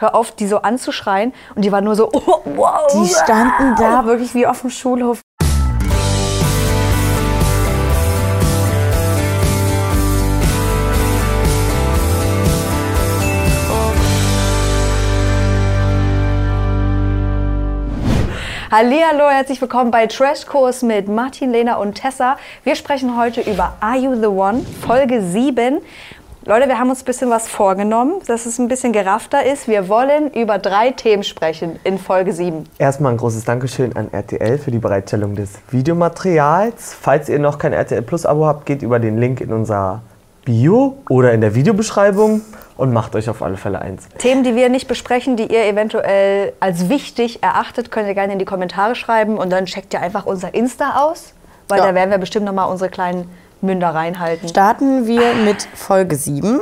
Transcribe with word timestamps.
hör 0.00 0.14
auf, 0.14 0.32
die 0.32 0.48
so 0.48 0.62
anzuschreien. 0.62 1.32
Und 1.54 1.64
die 1.64 1.70
war 1.70 1.80
nur 1.80 1.94
so, 1.94 2.10
oh, 2.12 2.40
wow. 2.44 2.86
Die 2.92 3.08
standen 3.08 3.76
da 3.78 4.04
wirklich 4.04 4.34
wie 4.34 4.46
auf 4.46 4.62
dem 4.62 4.70
Schulhof. 4.70 5.20
Hallihallo, 18.72 19.28
herzlich 19.28 19.60
willkommen 19.60 19.90
bei 19.90 20.06
Trashkurs 20.06 20.82
mit 20.82 21.08
Martin, 21.08 21.50
Lena 21.50 21.74
und 21.74 21.94
Tessa. 21.94 22.38
Wir 22.62 22.76
sprechen 22.76 23.16
heute 23.16 23.40
über 23.40 23.74
Are 23.80 23.96
You 23.96 24.14
the 24.14 24.28
One, 24.28 24.64
Folge 24.86 25.22
7. 25.22 25.80
Leute, 26.50 26.66
wir 26.66 26.80
haben 26.80 26.90
uns 26.90 27.02
ein 27.02 27.04
bisschen 27.04 27.30
was 27.30 27.46
vorgenommen, 27.46 28.14
dass 28.26 28.44
es 28.44 28.58
ein 28.58 28.66
bisschen 28.66 28.92
geraffter 28.92 29.46
ist. 29.46 29.68
Wir 29.68 29.88
wollen 29.88 30.32
über 30.32 30.58
drei 30.58 30.90
Themen 30.90 31.22
sprechen 31.22 31.78
in 31.84 31.96
Folge 31.96 32.32
7. 32.32 32.64
Erstmal 32.76 33.12
ein 33.12 33.18
großes 33.18 33.44
Dankeschön 33.44 33.94
an 33.94 34.12
RTL 34.12 34.58
für 34.58 34.72
die 34.72 34.80
Bereitstellung 34.80 35.36
des 35.36 35.52
Videomaterials. 35.70 36.96
Falls 37.00 37.28
ihr 37.28 37.38
noch 37.38 37.60
kein 37.60 37.72
RTL 37.72 38.02
Plus 38.02 38.26
Abo 38.26 38.46
habt, 38.46 38.66
geht 38.66 38.82
über 38.82 38.98
den 38.98 39.16
Link 39.18 39.40
in 39.40 39.52
unser 39.52 40.02
Bio 40.44 40.98
oder 41.08 41.32
in 41.32 41.40
der 41.40 41.54
Videobeschreibung 41.54 42.40
und 42.76 42.92
macht 42.92 43.14
euch 43.14 43.30
auf 43.30 43.42
alle 43.42 43.56
Fälle 43.56 43.80
eins. 43.80 44.08
Themen, 44.18 44.42
die 44.42 44.56
wir 44.56 44.70
nicht 44.70 44.88
besprechen, 44.88 45.36
die 45.36 45.44
ihr 45.46 45.64
eventuell 45.66 46.54
als 46.58 46.88
wichtig 46.88 47.44
erachtet, 47.44 47.92
könnt 47.92 48.08
ihr 48.08 48.14
gerne 48.14 48.32
in 48.32 48.40
die 48.40 48.44
Kommentare 48.44 48.96
schreiben 48.96 49.38
und 49.38 49.50
dann 49.50 49.66
checkt 49.66 49.94
ihr 49.94 50.00
einfach 50.00 50.26
unser 50.26 50.52
Insta 50.52 51.04
aus, 51.04 51.32
weil 51.68 51.78
Ja. 51.78 51.86
da 51.86 51.94
werden 51.94 52.10
wir 52.10 52.18
bestimmt 52.18 52.44
nochmal 52.44 52.68
unsere 52.68 52.90
kleinen 52.90 53.30
Münder 53.62 53.94
reinhalten. 53.94 54.48
Starten 54.48 55.06
wir 55.06 55.34
mit 55.34 55.62
Folge 55.74 56.16
7 56.16 56.60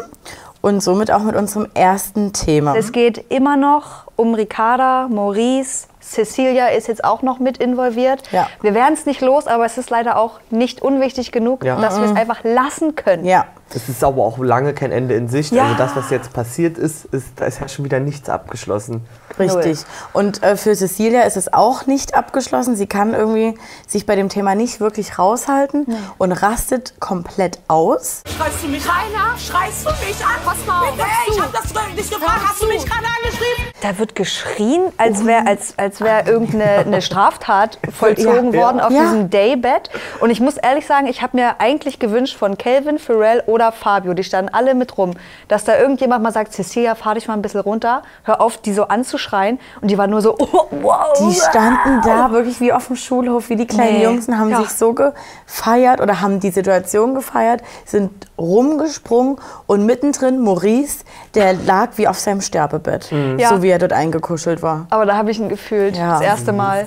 und 0.61 0.83
somit 0.83 1.11
auch 1.11 1.23
mit 1.23 1.37
unserem 1.37 1.69
ersten 1.75 2.33
Thema. 2.33 2.77
Es 2.77 2.93
geht 2.93 3.25
immer 3.31 3.57
noch 3.57 4.05
um 4.17 4.35
Ricarda, 4.35 5.09
Maurice, 5.09 5.87
Cecilia 6.01 6.69
ist 6.69 6.89
jetzt 6.89 7.05
auch 7.05 7.23
noch 7.23 7.39
mit 7.39 7.59
involviert. 7.59 8.23
Ja. 8.33 8.49
Wir 8.63 8.75
werden 8.75 8.95
es 8.95 9.05
nicht 9.07 9.21
los, 9.21 9.47
aber 9.47 9.67
es 9.67 9.77
ist 9.79 9.91
leider 9.91 10.17
auch 10.17 10.41
nicht 10.51 10.81
unwichtig 10.81 11.33
genug, 11.33 11.65
Ja. 11.65 11.77
dass 11.81 11.99
wir 12.01 12.07
es 12.07 12.17
einfach 12.17 12.41
lassen 12.45 12.95
können. 12.97 13.25
ja, 13.27 13.45
Es 13.75 13.89
ist 13.89 14.03
aber 14.03 14.23
auch 14.25 14.39
lange 14.39 14.73
kein 14.73 14.93
Ende 14.93 15.15
in 15.15 15.29
Sicht. 15.29 15.53
Ja. 15.53 15.65
Also 15.65 15.75
das, 15.77 15.95
was 15.97 16.11
jetzt 16.11 16.33
passiert 16.33 16.79
ist, 16.79 17.05
ist, 17.07 17.27
da 17.37 17.45
ist 17.45 17.61
ja 17.61 17.69
schon 17.69 17.85
wieder 17.85 18.01
nichts 18.01 18.29
abgeschlossen. 18.31 19.05
richtig. 19.39 19.81
Und 20.13 20.43
äh, 20.43 20.57
für 20.57 20.75
Cecilia 20.75 21.23
ist 21.23 21.37
es 21.37 21.53
auch 21.53 21.87
nicht 21.87 22.15
abgeschlossen. 22.15 22.77
Sie 22.77 22.87
kann 22.87 23.13
irgendwie 23.15 23.59
sich 23.87 24.07
bei 24.07 24.17
dem 24.17 24.29
Thema 24.31 24.55
nicht 24.55 24.81
wirklich 24.81 25.19
raushalten 25.19 25.87
und 26.17 26.33
rastet 26.33 26.95
komplett 27.01 27.59
aus. 27.69 28.23
Schreist 28.37 28.63
du 28.63 28.69
mich 28.69 28.85
Keiner 28.85 29.37
schreist 29.39 29.85
du 29.85 29.91
mich 30.07 30.25
an? 30.25 30.31
Pass 30.45 30.57
mal 30.67 30.89
auf, 30.89 30.95
hey, 30.99 31.33
ich 31.35 31.41
hab 31.41 31.53
das 31.53 31.65
nicht 31.95 32.11
gefragt. 32.11 32.41
Hast 32.49 32.63
du 32.63 32.67
mich 32.69 32.85
gerade 32.87 33.05
angeschrieben? 33.05 33.65
Da 33.83 33.99
wird 33.99 34.15
geschrien, 34.15 34.83
als 34.97 35.25
wäre 35.27 35.47
als, 35.47 35.75
als 35.77 36.01
wär 36.01 36.27
irgendeine 36.27 36.79
eine 36.79 37.03
Straftat 37.03 37.79
vollzogen 37.99 38.53
Ja. 38.53 38.61
worden 38.61 38.81
auf 38.81 38.91
Ja. 38.91 39.03
diesem 39.03 39.31
Daybed. 39.31 39.91
Und 40.21 40.31
ich 40.31 40.41
muss 40.41 40.57
ehrlich 40.57 40.87
sagen, 40.87 41.07
ich 41.07 41.23
habe 41.23 41.37
mir 41.37 41.61
eigentlich 41.61 41.99
gewünscht 41.99 42.37
von 42.37 42.57
Calvin, 42.57 42.99
Pharrell 42.99 43.43
oder 43.47 43.58
Fabio, 43.73 44.15
die 44.15 44.25
standen 44.25 44.53
alle 44.55 44.75
mit 44.75 44.97
rum, 44.99 45.13
dass 45.49 45.65
da 45.65 45.77
irgendjemand 45.79 46.23
mal 46.23 46.33
sagt, 46.33 46.53
Cecilia, 46.53 46.95
fahr 46.95 47.15
dich 47.15 47.29
mal 47.29 47.35
ein 47.35 47.43
bisschen 47.43 47.61
runter, 47.61 48.03
hör 48.25 48.41
auf, 48.41 48.57
die 48.59 48.73
so 48.73 48.85
anzuschreien. 48.89 49.59
Und 49.81 49.89
die 49.91 49.99
war 49.99 50.07
nur 50.07 50.21
so, 50.23 50.35
oh, 50.39 50.67
wow. 50.83 51.07
Die 51.19 51.35
standen 51.35 52.01
da 52.05 52.31
wirklich 52.33 52.61
wie 52.61 52.73
auf 52.73 52.87
dem 52.87 52.97
Schulhof, 52.97 53.49
wie 53.49 53.57
die 53.57 53.67
kleinen 53.67 53.99
Nee. 53.99 54.05
Jungs 54.05 54.29
und 54.29 54.39
haben 54.39 54.51
Ja. 54.51 54.61
sich 54.61 54.71
so 54.71 54.93
gefeiert 54.95 56.01
oder 56.01 56.21
haben 56.21 56.41
die 56.41 56.51
Situation 56.51 57.15
gefeiert, 57.15 57.63
sind 57.85 58.11
rumgesprungen 58.39 59.37
und 59.67 59.85
mittendrin 59.87 60.41
Maurice, 60.43 61.05
der 61.35 61.55
lag 61.55 61.91
wie 61.97 62.09
auf 62.09 62.19
seinem 62.19 62.41
Sterbebett, 62.41 63.11
Ja. 63.39 63.49
so 63.51 63.63
wie 63.63 63.69
er 63.71 63.79
dort 63.79 63.93
eingekuschelt 63.93 64.63
war. 64.63 64.87
Aber 64.91 65.07
da 65.07 65.17
habe 65.17 65.31
ich 65.31 65.39
ihn 65.39 65.49
gefühlt, 65.49 65.97
Ja. 65.97 66.13
das 66.13 66.21
erste 66.23 66.53
Mal. 66.53 66.87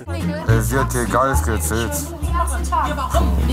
Sie 0.62 0.78
hat 0.78 0.94
dir 0.94 1.06
gar 1.06 1.30
nichts 1.30 1.48
erzählt. 1.48 1.92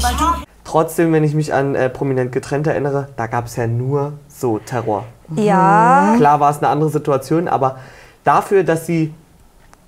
Weil 0.01 0.15
du 0.17 0.48
Trotzdem, 0.69 1.15
wenn 1.15 1.25
ich 1.25 1.33
mich 1.33 1.55
an 1.55 1.75
äh, 1.75 1.89
Prominent 1.89 2.31
getrennt 2.31 2.67
erinnere, 2.67 3.09
da 3.17 3.27
gab 3.27 3.47
es 3.47 3.57
ja 3.57 3.67
nur 3.67 4.13
so 4.29 4.59
Terror. 4.59 5.05
Ja, 5.35 6.13
Klar 6.19 6.41
war 6.41 6.51
es 6.51 6.59
eine 6.59 6.69
andere 6.69 6.91
Situation, 6.91 7.49
aber 7.49 7.79
dafür, 8.23 8.65
dass 8.65 8.85
sie 8.85 9.15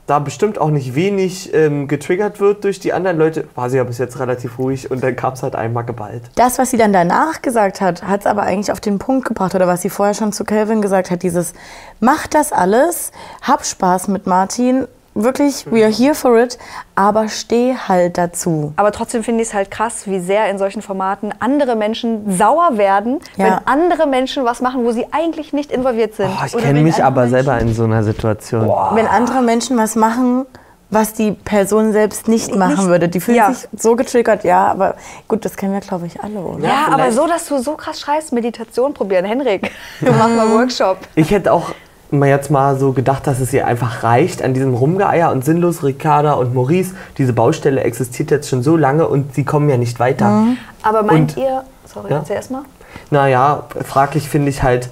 da 0.06 0.21
bestimmt 0.21 0.59
auch 0.59 0.71
nicht 0.71 0.94
wenig 0.94 1.53
ähm, 1.53 1.87
getriggert 1.87 2.41
wird 2.41 2.65
durch 2.65 2.81
die 2.81 2.94
anderen 2.94 3.19
Leute, 3.19 3.47
war 3.55 3.69
sie 3.69 3.77
ja 3.77 3.84
bis 3.84 3.99
jetzt 3.99 4.19
relativ 4.21 4.59
ruhig 4.59 4.91
und 4.91 5.03
dann 5.03 5.16
gab 5.16 5.34
es 5.34 5.43
halt 5.43 5.55
einmal 5.55 5.84
geballt. 5.84 6.22
Das, 6.37 6.59
was 6.59 6.71
sie 6.71 6.78
dann 6.78 6.94
danach 6.94 7.43
gesagt 7.43 7.82
hat, 7.82 8.03
hat 8.05 8.21
es 8.21 8.26
aber 8.26 8.44
eigentlich 8.44 8.72
auf 8.72 8.81
den 8.81 8.99
Punkt 8.99 9.28
gebracht 9.28 9.55
oder 9.55 9.66
was 9.66 9.82
sie 9.82 9.91
vorher 9.91 10.15
schon 10.15 10.32
zu 10.32 10.44
Calvin 10.44 10.81
gesagt 10.81 11.10
hat, 11.10 11.22
dieses 11.22 11.53
mach 12.00 12.26
das 12.26 12.53
alles, 12.53 13.12
hab 13.43 13.66
Spaß 13.66 14.09
mit 14.09 14.26
Martin, 14.26 14.87
wirklich, 15.15 15.66
we 15.71 15.82
are 15.84 15.93
here 15.93 16.15
for 16.15 16.38
it, 16.38 16.59
aber 16.94 17.28
steh 17.28 17.75
halt 17.88 18.16
dazu. 18.19 18.72
Aber 18.76 18.93
trotzdem 18.93 19.22
finde 19.25 19.43
ich 19.43 19.48
es 19.48 19.54
halt 19.54 19.71
krass, 19.71 20.06
wie 20.06 20.21
sehr 20.21 20.48
in 20.50 20.59
solchen 20.59 20.82
Formaten 20.82 21.32
andere 21.41 21.76
Menschen 21.76 22.37
sauer 22.37 22.78
werden, 22.78 23.19
Ja. 23.37 23.44
wenn 23.44 23.53
andere 23.66 24.06
Menschen 24.06 24.44
was 24.44 24.60
machen, 24.60 24.84
wo 24.84 24.93
sie 24.93 25.06
eigentlich 25.10 25.53
nicht 25.53 25.72
involviert 25.72 26.15
sind. 26.15 26.28
Oh, 26.31 26.44
ich 26.47 26.54
Oder 26.54 26.62
kenne 26.65 26.81
mich 26.82 27.03
aber 27.03 27.22
Menschen- 27.22 27.31
selber 27.44 27.59
in 27.59 27.75
so 27.75 27.84
einer 27.84 28.03
Situation. 28.03 28.69
Wenn 28.94 29.06
andere 29.06 29.43
Menschen 29.43 29.76
was 29.76 29.97
machen, 29.97 30.47
was 30.93 31.12
die 31.12 31.32
Person 31.32 31.93
selbst 31.93 32.26
nicht 32.26 32.54
machen 32.56 32.75
Nicht- 32.76 32.87
würde, 32.88 33.09
die 33.09 33.20
fühlt 33.20 33.37
ja. 33.37 33.53
sich 33.53 33.69
so 33.76 33.94
getriggert, 33.94 34.43
ja, 34.43 34.66
aber 34.66 34.97
gut, 35.28 35.44
das 35.44 35.56
kennen 35.56 35.72
wir, 35.72 35.81
glaube 35.81 36.06
ich, 36.06 36.20
alle, 36.20 36.41
oder? 36.41 36.66
Ja, 36.66 36.87
aber 36.87 36.94
vielleicht- 37.04 37.16
so, 37.16 37.26
dass 37.28 37.47
du 37.47 37.59
so 37.59 37.75
krass 37.76 38.00
schreist, 38.00 38.32
Meditation 38.32 38.93
probieren. 38.93 39.25
Henrik, 39.25 39.70
wir 40.00 40.12
machen 40.12 40.34
mal 40.37 40.50
Workshop. 40.50 40.99
Ich 41.15 41.31
hätte 41.31 41.53
auch 41.53 41.70
mal 42.12 42.28
jetzt 42.28 42.50
mal 42.50 42.78
so 42.78 42.93
gedacht, 42.93 43.26
dass 43.26 43.41
es 43.41 43.53
ihr 43.53 43.66
einfach 43.66 44.03
reicht 44.03 44.43
an 44.43 44.54
diesem 44.54 44.75
Rumgeeier 44.75 45.31
und 45.31 45.44
sinnlos 45.44 45.82
Ricarda 45.84 46.32
und 46.34 46.54
Maurice. 46.54 46.94
Diese 47.19 47.32
Baustelle 47.32 47.82
existiert 47.82 48.31
jetzt 48.31 48.48
schon 48.48 48.62
so 48.62 48.76
lange 48.76 49.06
und 49.09 49.34
sie 49.34 49.44
kommen 49.44 49.69
ja 49.71 49.76
nicht 49.76 50.00
weiter. 50.00 50.44
Aber 50.82 51.03
meint 51.03 51.37
Und- 51.37 51.43
ihr, 51.43 51.62
sorry, 51.93 52.10
Ja. 52.10 52.19
erzähl 52.19 52.37
erst 52.37 52.50
mal. 52.50 52.62
Naja, 53.10 53.65
fraglich 53.84 54.28
finde 54.28 54.49
ich 54.50 54.62
halt, 54.62 54.88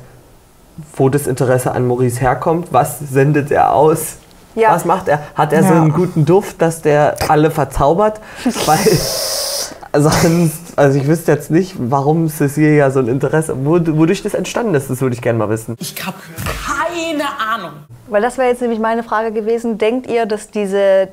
wo 0.96 1.08
das 1.08 1.26
Interesse 1.26 1.72
an 1.72 1.86
Maurice 1.88 2.20
herkommt. 2.20 2.68
Was 2.72 2.98
sendet 3.00 3.50
er 3.50 3.72
aus? 3.74 4.16
Ja. 4.54 4.72
Was 4.72 4.84
macht 4.84 5.08
er? 5.08 5.20
Hat 5.34 5.52
er 5.52 5.62
so 5.62 5.74
Ja. 5.74 5.80
einen 5.82 5.92
guten 5.92 6.24
Duft, 6.24 6.62
dass 6.62 6.82
der 6.82 7.16
alle 7.28 7.50
verzaubert? 7.50 8.20
Weil 8.66 8.78
sonst, 10.02 10.76
also 10.76 10.98
ich 10.98 11.06
wüsste 11.06 11.32
jetzt 11.32 11.50
nicht, 11.50 11.74
warum 11.78 12.28
Cecilia 12.28 12.90
so 12.90 12.98
ein 13.00 13.08
Interesse, 13.08 13.54
wod- 13.64 13.96
wodurch 13.96 14.22
das 14.22 14.34
entstanden 14.34 14.74
ist, 14.74 14.90
das 14.90 15.00
würde 15.00 15.14
ich 15.14 15.22
gerne 15.22 15.38
mal 15.38 15.48
wissen. 15.48 15.76
Ich 15.78 15.94
hab 16.06 16.14
keine 16.86 17.24
Ahnung. 17.38 17.72
Weil 18.08 18.22
das 18.22 18.38
wäre 18.38 18.48
jetzt 18.48 18.60
nämlich 18.62 18.80
meine 18.80 19.02
Frage 19.02 19.32
gewesen. 19.32 19.78
Denkt 19.78 20.06
ihr, 20.08 20.24
dass 20.26 20.50
diese, 20.50 21.08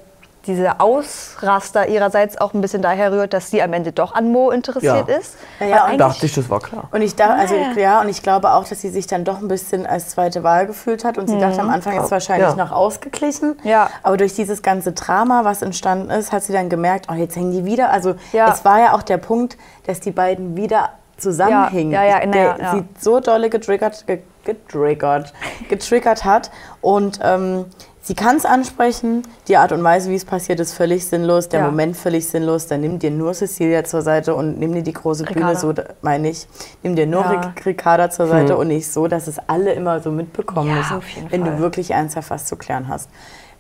diese 0.47 0.79
Ausraster 0.79 1.87
ihrerseits 1.87 2.37
auch 2.37 2.53
ein 2.53 2.61
bisschen 2.61 2.81
daher 2.81 3.11
rührt, 3.11 3.33
dass 3.33 3.49
sie 3.51 3.61
am 3.61 3.73
Ende 3.73 3.91
doch 3.91 4.13
an 4.15 4.31
Mo 4.31 4.51
interessiert 4.51 5.09
Ja. 5.09 5.15
ist? 5.15 5.35
Ja, 5.59 5.67
ja, 5.91 5.97
Dachte 5.97 6.25
ich, 6.25 6.33
das 6.33 6.49
war 6.49 6.59
klar. 6.61 6.87
Und 6.91 7.01
ich 7.01 7.15
dachte, 7.15 7.33
also 7.33 7.55
ja. 7.75 7.99
und 8.01 8.09
ich 8.09 8.21
glaube 8.23 8.51
auch, 8.51 8.63
dass 8.65 8.79
sie 8.81 8.89
sich 8.89 9.07
dann 9.07 9.25
doch 9.25 9.39
ein 9.41 9.47
bisschen 9.47 9.85
als 9.85 10.09
zweite 10.09 10.43
Wahl 10.43 10.67
gefühlt 10.67 11.03
hat 11.03 11.17
und 11.17 11.27
sie 11.27 11.37
dachte 11.39 11.59
am 11.59 11.69
Anfang 11.69 11.99
ist 12.01 12.11
wahrscheinlich 12.11 12.49
Ja. 12.49 12.55
noch 12.55 12.71
ausgeglichen. 12.71 13.57
Ja. 13.63 13.89
Aber 14.03 14.17
durch 14.17 14.35
dieses 14.35 14.61
ganze 14.61 14.93
Drama, 14.93 15.43
was 15.43 15.61
entstanden 15.61 16.09
ist, 16.11 16.31
hat 16.31 16.43
sie 16.43 16.53
dann 16.53 16.69
gemerkt, 16.69 17.07
oh, 17.11 17.15
jetzt 17.15 17.35
hängen 17.35 17.51
die 17.51 17.65
wieder. 17.65 17.89
Also 17.89 18.15
Ja. 18.31 18.51
es 18.53 18.63
war 18.63 18.79
ja 18.79 18.93
auch 18.93 19.03
der 19.03 19.17
Punkt, 19.17 19.57
dass 19.87 19.99
die 19.99 20.11
beiden 20.11 20.55
wieder 20.55 20.89
zusammenhingen. 21.17 21.91
Ja, 21.91 22.03
ja, 22.03 22.19
ja, 22.21 22.25
der 22.27 22.57
ja. 22.61 22.71
sie 22.73 22.83
so 22.99 23.19
dolle 23.19 23.49
getriggert, 23.49 24.05
ge, 24.05 24.19
getriggert, 24.45 25.33
getriggert 25.69 26.23
hat 26.25 26.51
und 26.81 27.19
ähm, 27.22 27.66
Sie 28.07 28.13
kann 28.13 28.35
es 28.35 28.45
ansprechen, 28.45 29.23
die 29.47 29.57
Art 29.57 29.72
und 29.72 29.83
Weise, 29.83 30.11
wie 30.11 30.16
es 30.16 30.25
passiert, 30.25 30.59
ist 30.59 30.73
völlig 30.75 31.07
sinnlos, 31.07 31.50
der 31.50 31.61
Ja. 31.61 31.66
Moment 31.66 31.97
völlig 31.97 32.28
sinnlos. 32.28 32.67
Dann 32.67 32.81
nimm 32.81 33.00
dir 33.00 33.09
nur 33.09 33.33
Cecilia 33.33 33.83
zur 33.83 34.03
Seite 34.03 34.35
und 34.35 34.59
nimm 34.59 34.73
dir 34.75 34.83
die 34.83 34.94
große 34.94 35.23
Bühne, 35.23 35.38
Ricarda. 35.38 35.59
so 35.59 35.73
da- 35.73 35.85
meine 36.03 36.29
ich. 36.29 36.47
Nimm 36.83 36.95
dir 36.95 37.07
nur 37.07 37.22
Ja. 37.23 37.31
Ric- 37.31 37.66
Ricarda 37.66 38.11
zur 38.11 38.28
Seite 38.28 38.57
und 38.57 38.67
nicht 38.67 38.91
so, 38.94 39.07
dass 39.07 39.25
es 39.25 39.39
alle 39.47 39.73
immer 39.73 40.01
so 40.01 40.11
mitbekommen 40.11 40.69
Ja, 40.69 40.75
müssen, 40.75 41.01
wenn 41.31 41.41
Fall. 41.45 41.56
du 41.56 41.59
wirklich 41.59 41.89
ernsthaft 41.89 42.29
was 42.29 42.45
zu 42.45 42.57
klären 42.57 42.89
hast. 42.89 43.09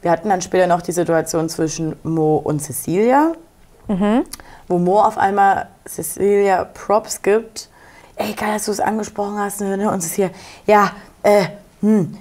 Wir 0.03 0.11
hatten 0.11 0.29
dann 0.29 0.43
später 0.43 0.67
noch 0.67 0.83
die 0.83 0.91
Situation 0.91 1.49
zwischen 1.49 1.95
Mo 2.03 2.35
und 2.37 2.59
Cecilia, 2.61 3.31
Mhm. 3.87 4.25
wo 4.67 4.77
Mo 4.77 4.99
auf 5.01 5.17
einmal 5.17 5.69
Cecilia 5.87 6.65
Props 6.65 7.23
gibt. 7.23 7.69
Ey, 8.17 8.33
geil, 8.33 8.53
dass 8.53 8.65
du 8.65 8.71
es 8.71 8.79
angesprochen 8.79 9.37
hast. 9.37 9.61
Ne? 9.61 9.89
Und 9.89 10.01
Cecilia, 10.01 10.29
ja, 10.65 10.91
äh, 11.23 11.45
hm, 11.81 12.17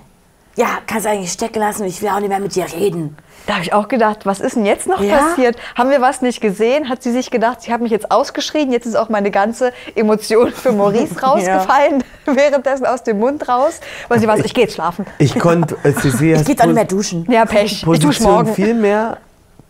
ja, 0.57 0.67
kannst 0.87 1.07
eigentlich 1.07 1.33
stecken 1.33 1.59
lassen. 1.61 1.85
Ich 1.85 2.01
will 2.03 2.09
auch 2.11 2.21
nicht 2.21 2.29
mehr 2.29 2.41
mit 2.41 2.55
dir 2.55 2.67
reden. 2.73 3.17
Da 3.47 3.55
habe 3.55 3.65
ich 3.65 3.73
auch 3.73 3.89
gedacht, 3.89 4.25
was 4.25 4.41
ist 4.41 4.57
denn 4.57 4.65
jetzt 4.65 4.87
noch 4.87 5.01
Ja. 5.03 5.19
passiert? 5.19 5.57
Haben 5.77 5.91
wir 5.91 6.01
was 6.01 6.23
nicht 6.23 6.41
gesehen? 6.41 6.89
Hat 6.89 7.03
sie 7.03 7.13
sich 7.13 7.31
gedacht, 7.31 7.61
sie 7.63 7.73
hat 7.73 7.81
mich 7.81 7.91
jetzt 7.91 8.11
ausgeschrien, 8.11 8.73
jetzt 8.73 8.87
ist 8.87 8.95
auch 8.97 9.09
meine 9.11 9.31
ganze 9.31 9.73
Emotion 9.95 10.51
für 10.53 10.73
Maurice 10.73 11.21
rausgefallen, 11.23 12.03
währenddessen 12.25 12.87
aus 12.87 13.03
dem 13.03 13.19
Mund 13.19 13.47
raus, 13.49 13.81
weil 14.09 14.19
sie 14.21 14.27
war 14.27 14.39
so, 14.39 14.45
ich 14.45 14.55
gehe 14.55 14.65
jetzt 14.65 14.75
schlafen. 14.75 15.05
Ich 15.19 15.39
konnte 15.39 15.77
äh, 15.83 15.93
Cecilias 15.93 16.41
Ich 16.41 16.47
geh 16.47 16.53
jetzt 16.53 16.63
auch 16.63 16.67
nicht 16.67 16.75
mehr 16.77 16.85
duschen. 16.87 17.27
Ja, 17.31 17.45
Pech, 17.45 17.65
ich 17.65 17.81
dusche 17.83 17.87
Position 17.87 18.33
morgen. 18.33 18.55
viel 18.55 18.75
mehr 18.75 19.19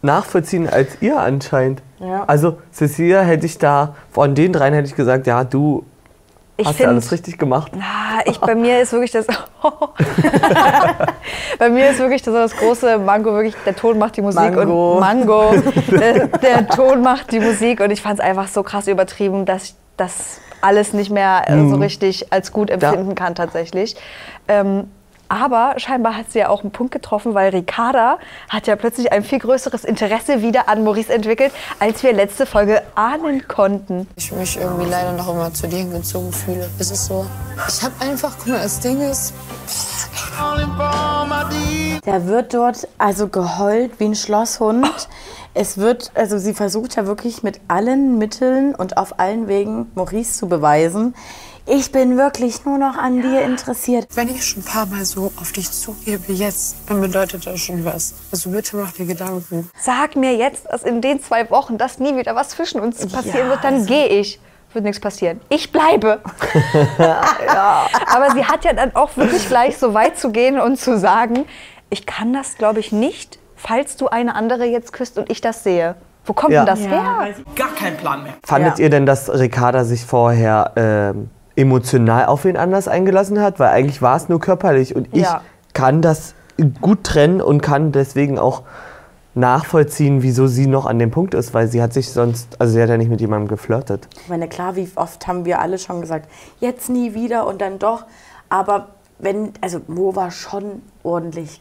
nachvollziehen 0.03 0.69
als 0.69 0.99
ihr 1.00 1.19
anscheinend. 1.19 1.82
Ja. 1.99 2.25
Also 2.27 2.59
Cecilia 2.73 3.23
hätte 3.23 3.47
ich 3.47 3.59
da, 3.59 3.94
von 4.12 4.35
den 4.35 4.53
dreien 4.53 4.75
hätte 4.75 4.87
ich 4.88 4.94
gesagt, 4.94 5.27
ja, 5.27 5.43
du 5.44 5.85
Ich 6.56 6.67
Hast 6.67 6.75
du 6.75 6.85
find- 6.85 6.89
alles 6.91 7.11
richtig 7.11 7.37
gemacht? 7.37 7.73
Ah, 7.81 8.21
ich, 8.27 8.39
bei 8.39 8.55
mir 8.55 8.81
ist 8.81 8.93
wirklich 8.93 9.11
das. 9.11 9.27
bei 11.59 11.69
mir 11.69 11.91
ist 11.91 11.99
wirklich 11.99 12.23
das, 12.23 12.33
das 12.33 12.56
große 12.56 12.99
Mango, 12.99 13.33
wirklich, 13.33 13.56
der 13.67 13.75
Ton 13.75 13.99
macht 13.99 14.17
die 14.17 14.23
Musik 14.23 14.55
Mango. 14.55 14.95
und 14.95 15.01
Mango, 15.01 15.53
der, 15.91 16.29
der 16.29 16.69
Ton 16.69 17.03
macht 17.03 17.33
die 17.33 17.41
Musik 17.41 17.81
und 17.81 17.91
ich 17.91 18.01
fand 18.01 18.21
es 18.21 18.25
einfach 18.25 18.47
so 18.47 18.62
krass 18.62 18.87
übertrieben, 18.87 19.47
dass 19.47 19.65
ich 19.65 19.75
das 19.97 20.39
alles 20.61 20.93
nicht 20.93 21.11
mehr 21.11 21.43
äh, 21.49 21.69
so 21.69 21.75
richtig 21.77 22.33
als 22.33 22.53
gut 22.53 22.71
empfinden 22.71 23.17
kann 23.17 23.35
tatsächlich. 23.35 23.97
Ähm, 24.49 24.89
aber 25.34 25.75
scheinbar 25.78 26.16
hat 26.16 26.31
sie 26.31 26.38
ja 26.38 26.48
auch 26.48 26.62
einen 26.62 26.70
Punkt 26.70 26.92
getroffen, 26.92 27.34
weil 27.34 27.50
Ricarda 27.50 28.19
hat 28.48 28.66
ja 28.66 28.76
plötzlich 28.76 29.12
ein 29.12 29.25
viel 29.25 29.40
größeres 29.40 29.84
Interesse 29.84 30.42
wieder 30.42 30.69
an 30.69 30.84
Maurice 30.84 31.12
entwickelt, 31.12 31.52
als 31.81 32.02
wir 32.02 32.12
letzte 32.12 32.46
Folge 32.46 32.82
ahnen 32.94 33.48
konnten. 33.48 34.06
ich 34.16 34.32
mich 34.32 34.56
irgendwie 34.56 34.88
leider 34.88 35.12
noch 35.12 35.28
immer 35.28 35.52
zu 35.52 35.66
dir 35.66 35.78
hingezogen 35.78 36.32
fühle. 36.32 36.69
Es 36.78 36.90
ist 36.90 37.06
so, 37.06 37.26
ich 37.69 37.82
habe 37.82 37.94
einfach, 38.00 38.36
guck 38.38 38.48
mal, 38.48 38.62
das 38.62 38.81
Ding 38.81 39.00
ist, 39.00 39.34
Da 42.05 42.26
wird 42.26 42.55
dort 42.55 42.87
also 42.99 43.29
geheult 43.29 43.99
wie 43.99 44.05
ein 44.05 44.15
Schlosshund. 44.15 44.87
Es 45.55 45.79
wird, 45.79 46.11
also 46.15 46.37
sie 46.38 46.53
versucht 46.53 46.97
ja 46.97 47.06
wirklich 47.06 47.43
mit 47.43 47.61
allen 47.69 48.19
Mitteln 48.19 48.75
und 48.75 48.97
auf 48.97 49.19
allen 49.21 49.47
Wegen 49.49 49.91
Maurice 49.94 50.32
zu 50.38 50.49
beweisen, 50.49 51.15
ich 51.67 51.93
bin 51.93 52.19
wirklich 52.19 52.65
nur 52.67 52.76
noch 52.76 52.97
an 52.99 53.23
dir 53.23 53.41
interessiert. 53.43 54.06
wenn 54.17 54.29
ich 54.29 54.44
schon 54.44 54.62
ein 54.62 54.67
paar 54.67 54.85
Mal 54.85 55.05
so 55.06 55.32
auf 55.41 55.53
dich 55.53 55.71
zugebe 55.71 56.32
jetzt, 56.32 56.77
dann 56.88 57.00
bedeutet 57.00 57.47
das 57.47 57.59
schon 57.61 57.85
was. 57.87 58.15
Also 58.31 58.50
bitte 58.50 58.77
mach 58.77 58.93
dir 58.93 59.06
Gedanken. 59.06 59.70
Sag 59.81 60.15
mir 60.15 60.37
jetzt, 60.37 60.67
dass 60.70 60.82
in 60.82 61.00
den 61.00 61.23
zwei 61.23 61.49
Wochen, 61.50 61.79
dass 61.79 61.99
nie 61.99 62.17
wieder 62.17 62.35
was 62.35 62.50
zwischen 62.50 62.81
uns 62.81 62.99
passieren 63.06 63.47
Ja, 63.47 63.49
wird, 63.50 63.65
dann 63.65 63.75
also- 63.75 63.87
gehe 63.87 64.09
ich. 64.09 64.38
Wird 64.75 64.85
nichts 64.85 65.00
passieren. 65.00 65.41
Ich 65.49 65.71
bleibe. 65.73 66.21
ja. 66.99 67.87
Aber 68.15 68.32
sie 68.32 68.44
hat 68.44 68.65
ja 68.65 68.73
dann 68.73 68.94
auch 68.94 69.17
wirklich 69.17 69.49
gleich 69.49 69.79
so 69.79 69.94
weit 69.94 70.19
zu 70.19 70.31
gehen 70.32 70.59
und 70.61 70.79
zu 70.79 70.99
sagen, 70.99 71.44
ich 71.91 72.06
kann 72.06 72.32
das, 72.32 72.56
glaube 72.59 72.81
ich, 72.81 72.91
nicht, 72.93 73.38
falls 73.56 73.97
du 73.97 74.09
eine 74.09 74.35
andere 74.35 74.65
jetzt 74.65 74.93
küsst 74.93 75.17
und 75.17 75.31
ich 75.31 75.41
das 75.41 75.62
sehe. 75.62 75.94
Wo 76.26 76.32
kommt 76.32 76.53
Ja. 76.53 76.65
denn 76.65 76.75
das 76.75 76.81
her? 76.88 77.35
Gar 77.55 77.75
kein 77.79 77.97
Plan 77.97 78.23
mehr. 78.25 78.32
Fandet 78.44 78.79
Ja. 78.79 78.85
ihr 78.85 78.91
denn, 78.91 79.06
dass 79.06 79.31
Ricarda 79.32 79.85
sich 79.85 80.05
vorher 80.05 80.73
ähm, 80.77 81.31
emotional 81.55 82.27
auf 82.27 82.44
wen 82.44 82.56
anders 82.56 82.88
eingelassen 82.88 83.41
hat? 83.41 83.61
Weil 83.61 83.69
eigentlich 83.69 84.03
war 84.03 84.17
es 84.17 84.29
nur 84.29 84.41
körperlich 84.41 84.97
und 84.97 85.09
ich 85.12 85.23
Ja. 85.23 85.43
kann 85.73 86.03
das 86.03 86.35
gut 86.81 87.05
trennen 87.05 87.41
und 87.41 87.62
kann 87.62 87.93
deswegen 87.93 88.38
auch 88.38 88.62
nachvollziehen, 89.34 90.22
wieso 90.22 90.46
sie 90.46 90.66
noch 90.66 90.86
an 90.86 90.98
dem 90.98 91.10
Punkt 91.10 91.34
ist, 91.34 91.54
weil 91.54 91.69
sie 91.69 91.82
hat 91.82 91.92
sich 91.92 92.10
sonst, 92.10 92.60
also 92.60 92.75
sie 92.75 92.82
hat 92.82 92.88
ja 92.88 92.96
nicht 92.96 93.10
mit 93.10 93.20
jemandem 93.20 93.48
geflirtet. 93.48 94.08
Ich 94.22 94.28
meine, 94.28 94.48
klar, 94.48 94.76
wie 94.76 94.88
oft 94.94 95.26
haben 95.26 95.44
wir 95.44 95.60
alle 95.60 95.78
schon 95.78 96.00
gesagt, 96.00 96.28
jetzt 96.60 96.88
nie 96.88 97.14
wieder 97.14 97.46
und 97.46 97.60
dann 97.60 97.78
doch. 97.78 98.04
Aber 98.48 98.88
wenn, 99.19 99.52
also 99.60 99.81
Mo 99.88 100.14
war 100.14 100.31
schon 100.31 100.82
ordentlich, 101.02 101.60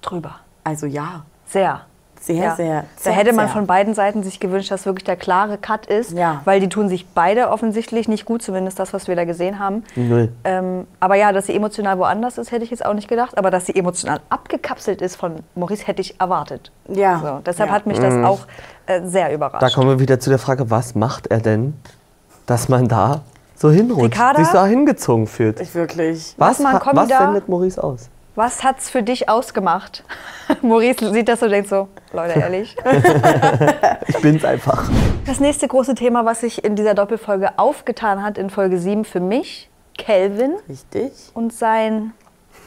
Drüber. 0.00 0.36
also 0.64 0.86
ja, 0.86 1.24
Sehr. 1.46 1.82
Sehr, 2.22 2.36
Ja. 2.36 2.54
sehr, 2.56 2.80
Da 2.82 2.86
sehr, 3.02 3.12
hätte 3.14 3.32
man 3.32 3.46
sehr. 3.46 3.54
von 3.54 3.66
beiden 3.66 3.94
Seiten 3.94 4.22
sich 4.22 4.38
gewünscht, 4.38 4.70
dass 4.70 4.86
wirklich 4.86 5.02
der 5.04 5.16
klare 5.16 5.58
Cut 5.58 5.86
ist, 5.86 6.12
Ja. 6.12 6.40
weil 6.44 6.60
die 6.60 6.68
tun 6.68 6.88
sich 6.88 7.06
beide 7.08 7.50
offensichtlich 7.50 8.06
nicht 8.08 8.24
gut, 8.24 8.42
zumindest 8.42 8.78
das, 8.78 8.92
was 8.92 9.08
wir 9.08 9.16
da 9.16 9.24
gesehen 9.24 9.58
haben. 9.58 9.82
Null. 9.96 10.30
Ähm, 10.44 10.86
aber 11.00 11.16
ja, 11.16 11.32
dass 11.32 11.46
sie 11.46 11.54
emotional 11.56 11.98
woanders 11.98 12.38
ist, 12.38 12.52
hätte 12.52 12.64
ich 12.64 12.70
jetzt 12.70 12.86
auch 12.86 12.94
nicht 12.94 13.08
gedacht. 13.08 13.36
Aber 13.36 13.50
dass 13.50 13.66
sie 13.66 13.74
emotional 13.74 14.20
abgekapselt 14.28 15.02
ist 15.02 15.16
von 15.16 15.40
Maurice, 15.56 15.86
hätte 15.86 16.00
ich 16.00 16.20
erwartet. 16.20 16.70
Ja. 16.88 17.18
So, 17.20 17.40
deshalb 17.44 17.70
ja. 17.70 17.74
hat 17.74 17.86
mich 17.86 17.98
das 17.98 18.14
auch 18.24 18.46
äh, 18.86 19.00
sehr 19.04 19.34
überrascht. 19.34 19.62
Da 19.62 19.70
kommen 19.70 19.88
wir 19.88 19.98
wieder 19.98 20.20
zu 20.20 20.30
der 20.30 20.38
Frage, 20.38 20.70
was 20.70 20.94
macht 20.94 21.26
er 21.26 21.40
denn, 21.40 21.74
dass 22.46 22.68
man 22.68 22.86
da 22.86 23.22
so 23.56 23.70
hinrutscht, 23.70 24.14
Ricarda? 24.14 24.42
sich 24.44 24.52
da 24.52 24.66
hingezogen 24.66 25.26
fühlt? 25.26 25.60
Ich 25.60 25.74
wirklich. 25.74 26.34
Was, 26.36 26.62
was 26.62 27.08
da. 27.08 27.18
sendet 27.18 27.48
Maurice 27.48 27.82
aus? 27.82 28.08
Was 28.34 28.64
hat's 28.64 28.88
für 28.88 29.02
dich 29.02 29.28
ausgemacht? 29.28 30.04
Maurice 30.62 31.12
sieht 31.12 31.28
das 31.28 31.40
so 31.40 31.46
und 31.46 31.52
denkt 31.52 31.68
so, 31.68 31.88
Leute, 32.12 32.40
ehrlich. 32.40 32.76
Ich 34.06 34.20
bin's 34.20 34.44
einfach. 34.44 34.88
Das 35.26 35.38
nächste 35.40 35.68
große 35.68 35.94
Thema, 35.94 36.24
was 36.24 36.40
sich 36.40 36.64
in 36.64 36.74
dieser 36.76 36.94
Doppelfolge 36.94 37.58
aufgetan 37.58 38.22
hat, 38.22 38.38
in 38.38 38.50
Folge 38.50 38.78
7 38.78 39.04
für 39.04 39.20
mich, 39.20 39.70
Kelvin 39.96 40.54
Richtig. 40.68 41.12
und 41.34 41.52
sein 41.52 42.12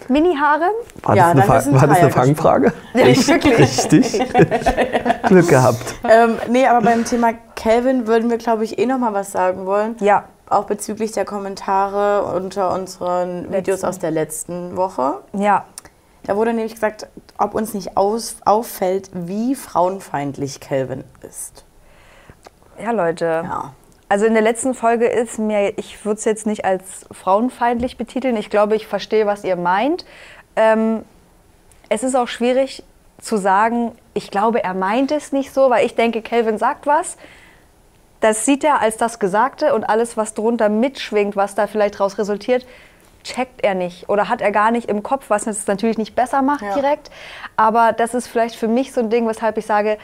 Mini-Harem. 0.07 0.71
War 1.03 1.15
Ja, 1.15 1.33
das 1.33 1.49
eine, 1.65 1.79
war 1.79 1.87
das 1.87 1.99
eine 1.99 2.11
Fangfrage? 2.11 2.73
Nicht 2.93 3.27
wirklich. 3.27 3.57
Richtig. 3.59 4.19
Glück 5.23 5.47
gehabt. 5.49 5.95
Ähm, 6.07 6.37
nee, 6.49 6.65
aber 6.67 6.81
beim 6.85 7.05
Thema 7.05 7.33
Calvin 7.55 8.07
würden 8.07 8.29
wir, 8.29 8.37
glaube 8.37 8.63
ich, 8.63 8.77
eh 8.77 8.85
noch 8.85 8.99
mal 8.99 9.13
was 9.13 9.31
sagen 9.31 9.65
wollen. 9.65 9.95
Ja. 9.99 10.25
Auch 10.49 10.65
bezüglich 10.65 11.11
der 11.11 11.25
Kommentare 11.25 12.23
unter 12.35 12.71
unseren 12.73 13.51
Videos 13.51 13.83
aus 13.83 13.99
der 13.99 14.11
letzten 14.11 14.77
Woche. 14.77 15.21
Ja, 15.33 15.65
Da 16.23 16.35
wurde 16.35 16.53
nämlich 16.53 16.73
gesagt, 16.73 17.07
ob 17.37 17.53
uns 17.55 17.73
nicht 17.73 17.97
aus, 17.97 18.37
auffällt, 18.45 19.09
wie 19.13 19.55
frauenfeindlich 19.55 20.59
Calvin 20.59 21.03
ist. 21.27 21.65
ja, 22.81 22.91
Leute. 22.91 23.25
Ja. 23.43 23.73
Also 24.07 24.25
in 24.27 24.33
der 24.33 24.43
letzten 24.43 24.75
Folge 24.75 25.07
ist 25.07 25.39
mir, 25.39 25.77
ich 25.79 26.05
würde 26.05 26.19
es 26.19 26.25
jetzt 26.25 26.45
nicht 26.45 26.63
als 26.63 27.05
frauenfeindlich 27.11 27.97
betiteln. 27.97 28.37
Ich 28.37 28.51
glaube, 28.51 28.75
ich 28.75 28.85
verstehe, 28.85 29.25
was 29.25 29.43
ihr 29.43 29.55
meint. 29.55 30.05
Ähm, 30.55 31.03
es 31.89 32.03
ist 32.03 32.15
auch 32.15 32.27
schwierig 32.27 32.83
zu 33.19 33.37
sagen, 33.37 33.93
ich 34.13 34.29
glaube, 34.29 34.63
er 34.63 34.75
meint 34.75 35.11
es 35.11 35.31
nicht 35.31 35.51
so, 35.53 35.69
weil 35.71 35.85
ich 35.85 35.95
denke, 35.95 36.21
Kelvin 36.21 36.57
sagt 36.59 36.85
was. 36.85 37.17
Das 38.21 38.45
sieht 38.45 38.63
er 38.63 38.81
als 38.81 38.97
das 38.97 39.19
Gesagte 39.19 39.73
und 39.75 39.83
alles, 39.83 40.17
was 40.17 40.33
drunter 40.33 40.69
mitschwingt, 40.69 41.35
was 41.35 41.53
da 41.55 41.67
vielleicht 41.67 41.95
daraus 41.95 42.17
resultiert, 42.17 42.65
checkt 43.23 43.63
er 43.63 43.73
nicht 43.75 44.07
oder 44.09 44.29
hat 44.29 44.41
er 44.41 44.51
gar 44.51 44.71
nicht 44.71 44.87
im 44.89 45.01
Kopf, 45.03 45.25
was 45.29 45.47
es 45.47 45.65
natürlich 45.67 45.97
nicht 45.97 46.15
besser 46.15 46.41
macht 46.41 46.61
Ja. 46.61 46.73
direkt. 46.75 47.09
Aber 47.55 47.91
das 47.91 48.13
ist 48.13 48.27
vielleicht 48.27 48.55
für 48.55 48.67
mich 48.67 48.93
so 48.93 49.01
ein 49.01 49.09
Ding, 49.09 49.27
weshalb 49.27 49.57
ich 49.57 49.65
sage, 49.65 49.97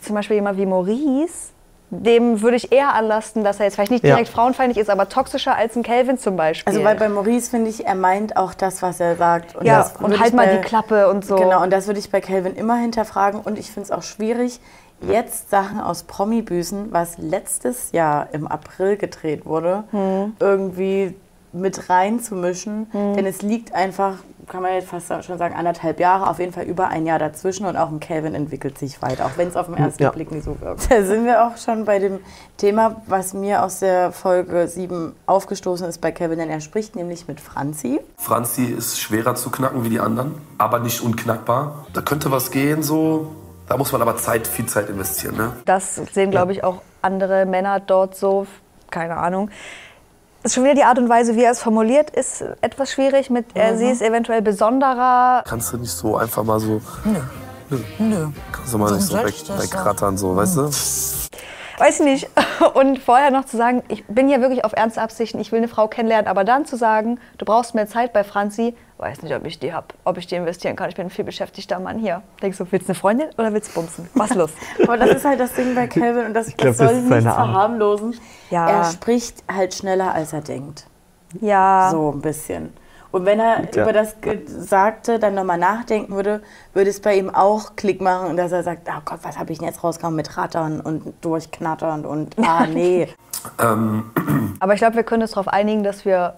zum 0.00 0.14
Beispiel 0.14 0.36
jemand 0.36 0.58
wie 0.58 0.66
Maurice, 0.66 1.50
dem 1.90 2.42
würde 2.42 2.56
ich 2.56 2.72
eher 2.72 2.94
anlasten, 2.94 3.44
dass 3.44 3.60
er 3.60 3.66
jetzt 3.66 3.74
vielleicht 3.76 3.92
nicht 3.92 4.02
Ja. 4.04 4.14
direkt 4.16 4.28
frauenfeindlich 4.28 4.78
ist, 4.82 4.90
aber 4.90 5.08
toxischer 5.08 5.54
als 5.54 5.76
ein 5.76 5.82
Calvin 5.84 6.18
zum 6.18 6.34
Beispiel. 6.36 6.70
Also 6.72 6.84
weil 6.84 6.96
bei 6.96 7.08
Maurice 7.08 7.50
finde 7.50 7.70
ich, 7.70 7.86
er 7.86 7.94
meint 7.94 8.36
auch 8.36 8.54
das, 8.54 8.82
was 8.82 8.98
er 9.00 9.16
sagt. 9.16 9.54
Und 9.54 9.64
ja, 9.66 9.78
das 9.78 9.92
und 9.96 10.18
halt 10.18 10.34
mal 10.34 10.46
bei- 10.46 10.56
die 10.56 10.62
Klappe 10.62 11.08
und 11.08 11.24
so. 11.24 11.36
Genau, 11.36 11.62
und 11.62 11.70
das 11.70 11.86
würde 11.86 12.00
ich 12.00 12.10
bei 12.10 12.20
Calvin 12.20 12.56
immer 12.56 12.76
hinterfragen. 12.76 13.40
Und 13.40 13.56
ich 13.58 13.66
finde 13.70 13.82
es 13.82 13.90
auch 13.92 14.02
schwierig, 14.02 14.60
jetzt 15.00 15.50
Sachen 15.50 15.80
aus 15.80 16.02
Promi-Büßen, 16.04 16.92
was 16.92 17.18
letztes 17.18 17.92
Jahr 17.92 18.28
im 18.32 18.46
April 18.46 18.96
gedreht 18.96 19.44
wurde, 19.46 19.84
Hm. 19.90 20.34
irgendwie 20.40 21.14
mit 21.52 21.88
reinzumischen. 21.88 22.86
Denn 22.92 23.24
es 23.24 23.40
liegt 23.40 23.74
einfach, 23.74 24.16
kann 24.46 24.62
man 24.62 24.72
jetzt 24.74 24.88
fast 24.88 25.08
schon 25.24 25.38
sagen, 25.38 25.54
anderthalb 25.54 25.98
Jahre, 26.00 26.28
auf 26.28 26.38
jeden 26.38 26.52
Fall 26.52 26.64
über 26.64 26.88
ein 26.88 27.06
Jahr 27.06 27.18
dazwischen. 27.18 27.64
Und 27.64 27.76
auch 27.78 27.88
ein 27.90 27.98
Calvin 27.98 28.34
entwickelt 28.34 28.76
sich 28.78 29.00
weiter, 29.00 29.24
auch 29.24 29.36
wenn 29.38 29.48
es 29.48 29.56
auf 29.56 29.66
den 29.66 29.74
ersten 29.76 30.02
Ja. 30.02 30.10
Blick 30.10 30.30
nicht 30.30 30.44
so 30.44 30.60
wirkt. 30.60 30.90
Da 30.90 31.02
sind 31.02 31.24
wir 31.24 31.46
auch 31.46 31.56
schon 31.56 31.86
bei 31.86 31.98
dem 31.98 32.18
Thema, 32.58 33.00
was 33.06 33.32
mir 33.32 33.62
aus 33.64 33.78
der 33.78 34.12
Folge 34.12 34.68
7 34.68 35.14
aufgestoßen 35.24 35.86
ist 35.88 36.00
bei 36.02 36.12
Calvin, 36.12 36.38
denn 36.40 36.50
er 36.50 36.60
spricht 36.60 36.94
nämlich 36.94 37.26
mit 37.26 37.40
Franzi. 37.40 38.00
Franzi 38.18 38.64
ist 38.66 39.00
schwerer 39.00 39.34
zu 39.34 39.50
knacken 39.50 39.82
wie 39.82 39.88
die 39.88 40.00
anderen, 40.00 40.34
aber 40.58 40.78
nicht 40.80 41.00
unknackbar. 41.02 41.86
Da 41.94 42.02
könnte 42.02 42.30
was 42.30 42.50
gehen 42.50 42.82
so. 42.82 43.28
Da 43.68 43.76
muss 43.76 43.92
man 43.92 44.02
aber 44.02 44.16
Zeit, 44.16 44.46
viel 44.46 44.66
Zeit 44.66 44.88
investieren. 44.88 45.36
Ne? 45.36 45.52
Das 45.64 45.96
sehen, 46.12 46.30
glaube 46.30 46.52
ich, 46.52 46.62
auch 46.62 46.82
andere 47.02 47.46
Männer 47.46 47.80
dort 47.80 48.16
so. 48.16 48.46
Keine 48.90 49.16
Ahnung. 49.16 49.50
Ist 50.44 50.54
schon 50.54 50.62
wieder 50.62 50.74
die 50.74 50.84
Art 50.84 50.98
und 50.98 51.08
Weise, 51.08 51.34
wie 51.34 51.42
er 51.42 51.50
es 51.50 51.60
formuliert, 51.60 52.10
ist 52.10 52.44
etwas 52.60 52.92
schwierig. 52.92 53.30
Mit 53.30 53.46
er, 53.54 53.76
sie 53.76 53.90
ist 53.90 54.00
eventuell 54.00 54.42
besonderer. 54.42 55.42
Kannst 55.44 55.72
du 55.72 55.78
nicht 55.78 55.90
so 55.90 56.16
einfach 56.16 56.44
mal 56.44 56.60
so. 56.60 56.80
Nö. 57.04 57.78
Nö. 57.98 58.28
Kannst 58.52 58.72
du 58.72 58.78
mal 58.78 58.92
nicht 58.92 59.02
so 59.02 59.16
wegrattern, 59.16 60.16
so, 60.16 60.36
weißt 60.36 60.56
du? 60.56 60.70
Weiß 61.78 62.00
ich 62.00 62.06
nicht. 62.06 62.30
Und 62.74 62.98
vorher 62.98 63.30
noch 63.30 63.44
zu 63.44 63.56
sagen, 63.56 63.82
ich 63.88 64.04
bin 64.06 64.28
hier 64.28 64.40
wirklich 64.40 64.64
auf 64.64 64.72
ernste 64.72 65.02
Absichten, 65.02 65.40
ich 65.40 65.52
will 65.52 65.58
eine 65.58 65.68
Frau 65.68 65.88
kennenlernen, 65.88 66.26
aber 66.26 66.44
dann 66.44 66.64
zu 66.64 66.76
sagen, 66.76 67.18
du 67.38 67.44
brauchst 67.44 67.74
mehr 67.74 67.86
Zeit 67.86 68.12
bei 68.12 68.24
Franzi, 68.24 68.74
weiß 68.98 69.22
nicht, 69.22 69.34
ob 69.34 69.44
ich 69.44 69.58
die 69.58 69.72
habe, 69.72 69.88
ob 70.04 70.16
ich 70.16 70.26
die 70.26 70.36
investieren 70.36 70.76
kann. 70.76 70.88
Ich 70.88 70.96
bin 70.96 71.06
ein 71.06 71.10
viel 71.10 71.24
beschäftigter 71.24 71.78
Mann 71.78 71.98
hier. 71.98 72.22
Denkst 72.40 72.58
du, 72.58 72.66
willst 72.70 72.88
du 72.88 72.92
eine 72.92 72.98
Freundin 72.98 73.28
oder 73.36 73.52
willst 73.52 73.70
du 73.70 73.80
bumsen? 73.80 74.08
Was 74.14 74.34
los? 74.34 74.50
Aber 74.82 74.96
das 74.96 75.10
ist 75.10 75.24
halt 75.24 75.40
das 75.40 75.52
Ding 75.54 75.74
bei 75.74 75.86
Calvin 75.86 76.26
und 76.26 76.34
das, 76.34 76.46
glaub, 76.56 76.68
das 76.68 76.78
soll 76.78 76.88
das 76.88 77.02
nicht 77.02 77.22
verharmlosen. 77.22 78.18
Ja. 78.50 78.68
Er 78.68 78.84
spricht 78.84 79.44
halt 79.52 79.74
schneller, 79.74 80.14
als 80.14 80.32
er 80.32 80.40
denkt. 80.40 80.86
Ja. 81.40 81.88
So 81.90 82.12
ein 82.12 82.20
bisschen. 82.20 82.72
Und 83.16 83.24
wenn 83.24 83.40
er 83.40 83.62
Ja. 83.74 83.82
über 83.82 83.94
das 83.94 84.16
Gesagte 84.20 85.18
dann 85.18 85.34
nochmal 85.34 85.56
nachdenken 85.56 86.14
würde, 86.14 86.42
würde 86.74 86.90
es 86.90 87.00
bei 87.00 87.16
ihm 87.16 87.30
auch 87.34 87.74
Klick 87.74 88.02
machen 88.02 88.36
dass 88.36 88.52
er 88.52 88.62
sagt, 88.62 88.86
oh 88.90 89.00
Gott, 89.06 89.20
was 89.22 89.38
habe 89.38 89.52
ich 89.52 89.58
denn 89.58 89.66
jetzt 89.66 89.82
rausgekommen 89.82 90.16
mit 90.16 90.36
Rattern 90.36 90.82
und 90.82 91.14
durchknattern 91.22 92.04
und 92.04 92.36
ah 92.46 92.66
nee. 92.72 93.08
Ähm, 93.58 94.10
Aber 94.60 94.74
ich 94.74 94.80
glaube, 94.80 94.96
wir 94.96 95.02
können 95.02 95.22
uns 95.22 95.30
darauf 95.30 95.48
einigen, 95.48 95.82
dass 95.82 96.04
wir 96.04 96.34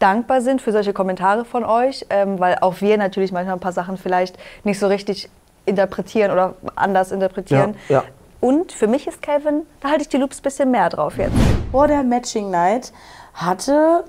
dankbar 0.00 0.42
sind 0.42 0.60
für 0.60 0.70
solche 0.70 0.92
Kommentare 0.92 1.46
von 1.46 1.64
euch, 1.64 2.04
ähm, 2.10 2.38
weil 2.38 2.58
auch 2.60 2.82
wir 2.82 2.98
natürlich 2.98 3.32
manchmal 3.32 3.56
ein 3.56 3.60
paar 3.60 3.72
Sachen 3.72 3.96
vielleicht 3.96 4.36
nicht 4.64 4.78
so 4.78 4.88
richtig 4.88 5.30
interpretieren 5.64 6.30
oder 6.30 6.56
anders 6.76 7.10
interpretieren. 7.10 7.74
Ja, 7.88 7.96
ja. 8.00 8.04
Und 8.40 8.72
für 8.72 8.86
mich 8.86 9.06
ist 9.06 9.22
Calvin, 9.22 9.62
da 9.80 9.88
halte 9.88 10.02
ich 10.02 10.08
die 10.08 10.18
Loops 10.18 10.40
ein 10.40 10.42
bisschen 10.42 10.70
mehr 10.70 10.90
drauf 10.90 11.16
jetzt. 11.16 11.32
Vor 11.70 11.86
der 11.88 12.02
Matching 12.02 12.50
Night 12.50 12.92
hatte 13.32 14.04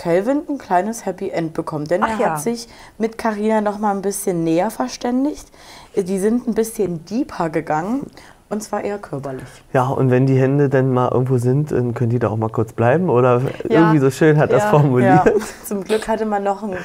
Calvin 0.00 0.42
ein 0.48 0.56
kleines 0.56 1.04
Happy 1.04 1.28
End 1.28 1.52
bekommen. 1.52 1.84
Denn 1.84 2.02
Ach 2.02 2.08
er 2.08 2.18
ja. 2.18 2.30
hat 2.30 2.40
sich 2.40 2.68
mit 2.96 3.18
Carina 3.18 3.60
noch 3.60 3.78
mal 3.78 3.90
ein 3.94 4.00
bisschen 4.00 4.44
näher 4.44 4.70
verständigt. 4.70 5.46
Die 5.94 6.18
sind 6.18 6.48
ein 6.48 6.54
bisschen 6.54 7.04
deeper 7.04 7.50
gegangen. 7.50 8.06
Und 8.48 8.62
zwar 8.62 8.82
eher 8.82 8.98
körperlich. 8.98 9.44
Ja, 9.74 9.88
und 9.88 10.10
wenn 10.10 10.26
die 10.26 10.40
Hände 10.40 10.70
dann 10.70 10.90
mal 10.92 11.10
irgendwo 11.12 11.36
sind, 11.36 11.70
dann 11.70 11.92
können 11.92 12.10
die 12.10 12.18
da 12.18 12.30
auch 12.30 12.36
mal 12.38 12.48
kurz 12.48 12.72
bleiben. 12.72 13.10
Oder 13.10 13.42
irgendwie 13.62 13.98
so 13.98 14.10
schön 14.10 14.38
hat 14.38 14.50
das 14.50 14.62
Ja, 14.62 14.70
formuliert. 14.70 15.26
Ja. 15.26 15.32
Zum 15.66 15.84
Glück 15.84 16.08
hatte 16.08 16.24
man 16.24 16.42
noch 16.44 16.62
ein 16.62 16.76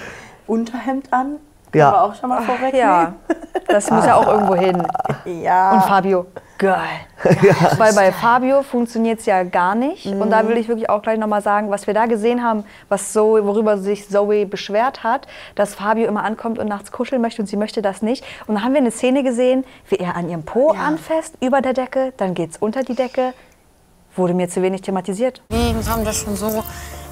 Unterhemd 0.46 1.12
an. 1.12 1.38
Ja. 1.74 1.92
wir 1.92 2.04
auch 2.04 2.16
schon 2.16 2.30
mal 2.30 2.42
vorwegnehmen. 2.42 2.78
Ja, 2.78 3.14
das 3.68 3.90
muss 3.90 4.06
ja 4.06 4.16
auch 4.16 4.28
irgendwo 4.28 4.56
hin. 4.56 4.84
Ja. 5.42 5.74
Und 5.74 5.84
Fabio, 5.84 6.26
geil. 6.58 7.00
Weil 7.78 7.94
bei 7.94 8.12
Fabio 8.12 8.64
funktioniert 8.64 9.20
es 9.20 9.26
ja 9.26 9.44
gar 9.44 9.76
nicht. 9.76 10.06
Und 10.06 10.30
da 10.30 10.48
will 10.48 10.58
ich 10.58 10.68
wirklich 10.68 10.90
auch 10.90 11.02
gleich 11.02 11.18
nochmal 11.18 11.42
sagen, 11.42 11.72
was 11.72 11.88
wir 11.88 11.94
da 11.94 12.06
gesehen 12.06 12.44
haben, 12.44 12.64
was 12.90 13.14
Zoe, 13.14 13.46
worüber 13.46 13.78
sich 13.78 14.10
Zoe 14.10 14.46
beschwert 14.46 15.04
hat, 15.04 15.28
dass 15.56 15.76
Fabio 15.76 16.08
immer 16.08 16.24
ankommt 16.24 16.60
und 16.60 16.68
nachts 16.68 16.92
kuscheln 16.92 17.22
möchte 17.22 17.42
und 17.42 17.48
sie 17.48 17.58
möchte 17.58 17.82
das 17.82 18.02
nicht. 18.02 18.24
Und 18.48 18.56
dann 18.56 18.64
haben 18.64 18.74
wir 18.74 18.82
eine 18.82 18.92
Szene 18.92 19.24
gesehen, 19.24 19.66
wie 19.90 19.96
er 19.96 20.16
an 20.16 20.30
ihrem 20.30 20.44
Po 20.44 20.72
anfasst, 20.72 21.36
über 21.42 21.62
der 21.62 21.74
Decke, 21.74 22.14
dann 22.18 22.34
geht 22.34 22.52
es 22.52 22.58
unter 22.58 22.84
die 22.84 22.96
Decke. 22.96 23.34
Wurde 24.16 24.34
mir 24.34 24.48
zu 24.48 24.62
wenig 24.62 24.82
thematisiert. 24.82 25.42
Wir 25.50 25.74
haben 25.90 26.06
das 26.06 26.18
schon 26.18 26.36
so. 26.36 26.64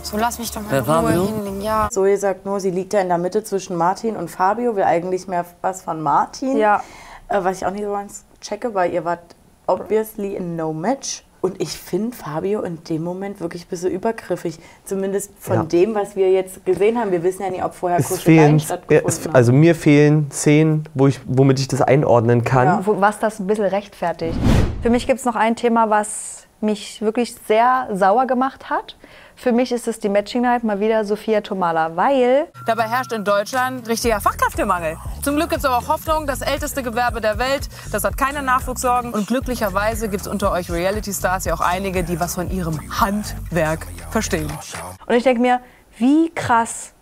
So, 0.04 0.18
lass 0.18 0.38
mich 0.38 0.52
doch 0.52 0.62
mal 0.62 0.78
in 0.78 0.84
Ruhe 0.84 1.26
hinlegen. 1.28 1.62
Ja. 1.62 1.88
Zoe 1.90 2.18
sagt 2.18 2.46
nur, 2.46 2.60
sie 2.60 2.72
liegt 2.72 2.94
da 2.94 3.00
in 3.00 3.08
der 3.08 3.18
Mitte 3.18 3.44
zwischen 3.44 3.78
Martin 3.78 4.18
und 4.18 4.30
Fabio, 4.30 4.76
will 4.76 4.84
eigentlich 4.84 5.28
mehr 5.28 5.46
was 5.62 5.82
von 5.82 6.02
Martin. 6.02 6.58
Ja. 6.58 6.82
Äh, 7.30 7.44
was 7.44 7.58
ich 7.58 7.66
auch 7.66 7.72
nicht 7.72 7.84
so 7.84 7.92
ganz 7.92 8.26
checke, 8.44 8.74
weil 8.76 8.94
ihr 8.94 9.04
wart 9.06 9.36
obviously 9.68 10.36
in 10.36 10.56
no 10.56 10.74
match. 10.74 11.24
Und 11.42 11.62
ich 11.62 11.72
finde 11.72 12.16
Fabio 12.16 12.62
in 12.62 12.82
dem 12.86 13.04
Moment 13.04 13.42
wirklich 13.42 13.66
ein 13.66 13.68
bisschen 13.68 13.92
übergriffig. 13.92 14.58
Zumindest 14.86 15.32
von 15.40 15.56
Ja. 15.58 15.64
dem, 15.64 15.94
was 15.94 16.16
wir 16.16 16.32
jetzt 16.32 16.64
gesehen 16.66 16.98
haben. 16.98 17.12
Wir 17.12 17.22
wissen 17.22 17.42
ja 17.42 17.50
nicht, 17.50 17.64
ob 17.66 17.74
vorher 17.74 18.02
Kuscheleien 18.02 18.60
ja, 18.60 18.64
stattgefunden 18.66 19.10
es, 19.10 19.26
haben. 19.26 19.36
also 19.36 19.52
mir 19.52 19.76
fehlen 19.76 20.32
Szenen, 20.32 20.88
wo 20.94 21.08
ich, 21.08 21.20
womit 21.26 21.60
ich 21.60 21.68
das 21.68 21.82
einordnen 21.82 22.46
kann. 22.46 22.86
wo- 22.86 23.02
was 23.02 23.20
das 23.20 23.40
ein 23.42 23.48
bisschen 23.48 23.66
rechtfertigt. 23.66 24.38
Für 24.82 24.90
mich 24.90 25.06
gibt 25.06 25.20
es 25.20 25.26
noch 25.26 25.36
ein 25.36 25.58
Thema, 25.58 25.90
was 25.90 26.48
mich 26.62 27.02
wirklich 27.02 27.36
sehr 27.46 27.90
sauer 27.92 28.26
gemacht 28.26 28.70
hat. 28.70 28.96
Für 29.36 29.52
mich 29.52 29.72
ist 29.72 29.88
es 29.88 30.00
die 30.00 30.10
Matching 30.10 30.42
Night 30.44 30.64
mal 30.64 30.80
wieder 30.80 31.04
Sophia 31.06 31.42
Tomala, 31.42 31.96
weil 31.96 32.48
Dabei 32.66 32.84
herrscht 32.84 33.12
in 33.12 33.24
Deutschland 33.26 33.88
richtiger 33.90 34.22
Fachkräftemangel. 34.22 34.98
Zum 35.22 35.36
Glück 35.36 35.50
gibt 35.50 35.60
es 35.60 35.66
aber 35.66 35.78
auch 35.78 35.88
Hoffnung, 35.88 36.28
das 36.28 36.42
älteste 36.42 36.84
Gewerbe 36.84 37.20
der 37.20 37.38
Welt, 37.40 37.68
das 37.92 38.04
hat 38.04 38.18
keine 38.18 38.42
Nachwuchssorgen. 38.42 39.14
Und 39.14 39.28
glücklicherweise 39.28 40.08
gibt 40.08 40.22
es 40.22 40.28
unter 40.28 40.52
euch 40.52 40.72
Reality-Stars 40.72 41.46
ja 41.46 41.54
auch 41.54 41.62
einige, 41.62 42.04
die 42.04 42.20
was 42.20 42.36
von 42.36 42.50
ihrem 42.52 42.80
Handwerk 43.00 43.88
verstehen. 44.12 44.52
und 45.06 45.16
ich 45.16 45.24
denke 45.24 45.42
mir, 45.42 45.60
wie 45.98 46.32
krass 46.34 46.94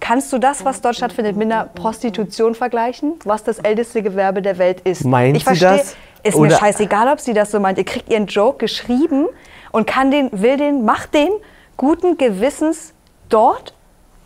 kannst 0.00 0.32
du 0.32 0.38
das, 0.38 0.64
was 0.64 0.80
dort 0.80 0.96
stattfindet, 0.96 1.36
mit 1.36 1.50
einer 1.50 1.64
Prostitution 1.64 2.54
vergleichen, 2.54 3.14
was 3.24 3.42
das 3.44 3.58
älteste 3.58 4.02
Gewerbe 4.02 4.40
der 4.40 4.58
Welt 4.58 4.80
ist? 4.82 5.04
Meint 5.04 5.36
ich 5.36 5.42
sie 5.42 5.46
verstehe, 5.46 5.78
das? 5.78 5.96
ist 6.22 6.38
mir 6.38 6.46
Oder- 6.46 6.58
scheißegal, 6.58 7.08
ob 7.08 7.20
sie 7.20 7.34
das 7.34 7.50
so 7.50 7.58
meint. 7.60 7.78
Ihr 7.78 7.84
kriegt 7.84 8.08
ihren 8.10 8.26
Joke 8.26 8.58
geschrieben 8.58 9.26
und 9.72 9.86
kann 9.86 10.10
den, 10.10 10.30
will 10.32 10.56
den, 10.56 10.84
macht 10.84 11.12
den 11.14 11.30
guten 11.76 12.16
Gewissens 12.18 12.92
dort. 13.28 13.74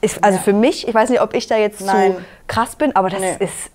Ist, 0.01 0.23
also 0.23 0.39
für 0.39 0.53
mich, 0.53 0.87
ich 0.87 0.95
weiß 0.95 1.09
nicht, 1.11 1.21
ob 1.23 1.35
ich 1.35 1.47
da 1.47 1.57
jetzt 1.57 1.81
Nein. 1.81 2.15
zu 2.15 2.21
krass 2.47 2.77
bin, 2.77 2.95
aber 2.95 3.09
das 3.09 3.21
Nee. 3.21 3.37
ist, 3.41 3.71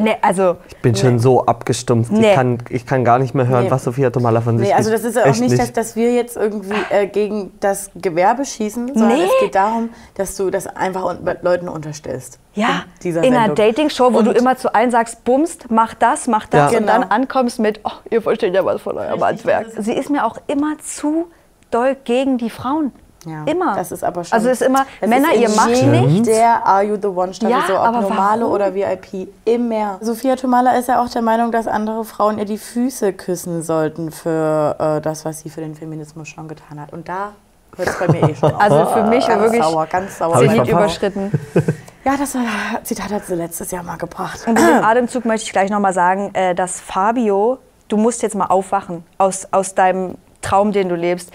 ne, 0.00 0.16
also 0.22 0.56
Ich 0.68 0.76
bin 0.76 0.94
schon 0.94 1.18
so 1.18 1.44
abgestumpft. 1.44 2.12
Nee. 2.12 2.28
Ich, 2.30 2.34
kann, 2.34 2.58
ich 2.70 2.86
kann 2.86 3.04
gar 3.04 3.18
nicht 3.18 3.34
mehr 3.34 3.48
hören, 3.48 3.64
Nee. 3.64 3.70
was 3.70 3.82
Sophia 3.84 4.10
Tomala 4.10 4.40
von 4.40 4.58
sich 4.58 4.68
Nee, 4.68 4.72
also 4.74 4.90
das 4.92 5.02
ist 5.02 5.16
ja 5.16 5.24
auch 5.24 5.36
nicht, 5.36 5.58
Dass, 5.58 5.72
dass 5.72 5.96
wir 5.96 6.14
jetzt 6.14 6.36
irgendwie 6.36 6.76
äh, 6.90 7.08
gegen 7.08 7.52
das 7.58 7.90
Gewerbe 7.96 8.44
schießen, 8.44 8.94
sondern 8.94 9.18
Nee. 9.18 9.24
es 9.24 9.30
geht 9.40 9.54
darum, 9.56 9.90
dass 10.14 10.36
du 10.36 10.50
das 10.50 10.68
einfach 10.68 11.04
un 11.04 11.18
Leuten 11.42 11.68
unterstellst. 11.68 12.38
Ja, 12.54 12.68
in 12.68 13.00
dieser 13.02 13.24
in 13.24 13.34
einer. 13.34 13.52
Dating-Show, 13.54 14.14
wo 14.14 14.22
du 14.22 14.30
Und- 14.30 14.38
immer 14.38 14.56
zu 14.56 14.72
allen 14.72 14.92
sagst, 14.92 15.24
bumst, 15.24 15.66
mach 15.70 15.94
das, 15.94 16.28
mach 16.28 16.46
das 16.46 16.72
Ja. 16.72 16.78
und 16.78 16.86
dann 16.86 17.02
Genau. 17.02 17.14
ankommst 17.14 17.58
mit, 17.58 17.80
oh, 17.84 17.90
ihr 18.08 18.22
versteht 18.22 18.54
ja 18.54 18.64
was 18.64 18.80
von 18.80 18.96
eurem 18.96 19.22
Handwerk. 19.22 19.66
Sie 19.78 19.92
ist 19.92 20.10
mir 20.10 20.24
auch 20.24 20.38
immer 20.46 20.78
zu 20.78 21.26
doll 21.72 21.96
gegen 22.04 22.38
die 22.38 22.50
Frauen. 22.50 22.92
Ja, 23.26 23.44
immer. 23.44 23.74
Das 23.74 23.92
ist 23.92 24.04
aber 24.04 24.24
schon. 24.24 24.34
Also 24.34 24.48
es 24.48 24.60
ist 24.60 24.66
immer, 24.66 24.86
das 25.00 25.10
Männer, 25.10 25.34
ist 25.34 25.40
ihr 25.40 25.48
macht 25.50 25.68
nichts. 25.68 26.28
Der 26.28 26.66
Are 26.66 26.82
You 26.82 26.96
the 27.00 27.08
One 27.08 27.34
Staffel, 27.34 27.50
Ja, 27.56 27.64
so 27.66 27.74
ob 27.74 27.80
aber 27.80 28.00
normale 28.02 28.42
warum? 28.42 28.54
oder 28.54 28.74
VIP, 28.74 29.28
immer. 29.44 29.98
Sophia 30.00 30.36
Tomala 30.36 30.76
ist 30.78 30.88
ja 30.88 31.02
auch 31.02 31.08
der 31.08 31.22
Meinung, 31.22 31.52
dass 31.52 31.66
andere 31.66 32.04
Frauen 32.04 32.38
ihr 32.38 32.44
die 32.44 32.58
Füße 32.58 33.12
küssen 33.12 33.62
sollten 33.62 34.10
für 34.12 34.76
äh, 34.78 35.00
das, 35.00 35.24
was 35.24 35.40
sie 35.40 35.50
für 35.50 35.60
den 35.60 35.74
Feminismus 35.74 36.28
schon 36.28 36.48
getan 36.48 36.80
hat. 36.80 36.92
Und 36.92 37.08
da 37.08 37.32
hört 37.76 37.88
es 37.88 37.98
bei 37.98 38.08
mir 38.08 38.30
eh 38.30 38.34
schon 38.34 38.54
auf. 38.54 38.60
Also 38.60 38.86
für 38.86 39.02
mich 39.04 39.26
war 39.28 39.36
ganz 39.36 39.42
wirklich 39.42 39.62
sauer, 39.62 39.86
ganz 39.86 40.18
sauer. 40.18 40.38
Zenit 40.38 40.68
überschritten. 40.68 41.32
Ja, 42.06 42.16
das 42.16 42.36
war, 42.36 42.84
Zitat 42.84 43.10
hat 43.10 43.26
sie 43.26 43.34
letztes 43.34 43.72
Jahr 43.72 43.82
mal 43.82 43.96
gebracht. 43.96 44.46
Und 44.46 44.56
in 44.56 44.64
dem 44.64 44.84
Atemzug 44.84 45.24
möchte 45.24 45.46
ich 45.46 45.52
gleich 45.52 45.70
nochmal 45.70 45.92
sagen, 45.92 46.30
äh, 46.34 46.54
dass 46.54 46.80
Fabio, 46.80 47.58
du 47.88 47.96
musst 47.96 48.22
jetzt 48.22 48.36
mal 48.36 48.46
aufwachen 48.46 49.02
aus, 49.18 49.48
aus 49.50 49.74
deinem 49.74 50.14
Traum, 50.40 50.70
den 50.70 50.88
du 50.88 50.94
lebst. 50.94 51.32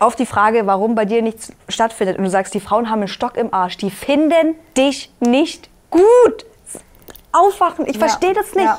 Auf 0.00 0.16
die 0.16 0.26
Frage, 0.26 0.66
warum 0.66 0.94
bei 0.94 1.04
dir 1.04 1.22
nichts 1.22 1.52
stattfindet 1.68 2.18
und 2.18 2.24
du 2.24 2.30
sagst, 2.30 2.54
die 2.54 2.60
Frauen 2.60 2.90
haben 2.90 3.00
einen 3.00 3.08
Stock 3.08 3.36
im 3.36 3.52
Arsch, 3.52 3.76
die 3.76 3.90
finden 3.90 4.54
dich 4.76 5.12
nicht 5.20 5.68
gut. 5.90 6.46
Aufwachen, 7.32 7.86
ich 7.86 7.98
verstehe 7.98 8.32
das 8.32 8.54
nicht. 8.54 8.64
Ja. 8.64 8.78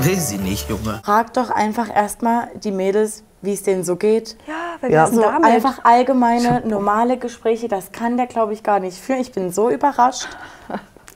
Will 0.00 0.16
sie 0.16 0.38
nicht, 0.38 0.68
Junge. 0.70 1.00
Frag 1.04 1.32
doch 1.34 1.50
einfach 1.50 1.94
erstmal 1.94 2.48
die 2.64 2.72
Mädels, 2.72 3.24
wie 3.42 3.52
es 3.52 3.62
denen 3.62 3.84
so 3.84 3.96
geht. 3.96 4.36
Ja, 4.46 4.54
wer 4.80 4.90
Ja. 4.90 5.06
So 5.06 5.20
damit? 5.20 5.44
einfach 5.44 5.84
allgemeine, 5.84 6.62
normale 6.64 7.18
Gespräche, 7.18 7.68
das 7.68 7.92
kann 7.92 8.16
der, 8.16 8.26
glaube 8.26 8.52
ich, 8.54 8.62
gar 8.62 8.80
nicht 8.80 8.98
führen. 8.98 9.20
Ich 9.20 9.32
bin 9.32 9.52
so 9.52 9.68
überrascht. 9.70 10.28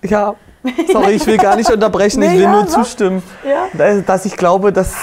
Ja, 0.02 0.34
sorry, 0.92 1.12
ich 1.12 1.26
will 1.26 1.38
gar 1.38 1.56
nicht 1.56 1.70
unterbrechen, 1.72 2.22
ich 2.22 2.28
Nee, 2.30 2.34
will 2.36 2.42
ja, 2.44 2.52
nur 2.52 2.66
sag. 2.66 2.84
zustimmen. 2.84 3.22
Dass- 3.72 4.04
Dass 4.04 4.24
ich 4.26 4.36
glaube, 4.36 4.72
dass 4.72 4.94